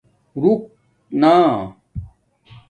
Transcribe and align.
رُݣنا 0.41 1.37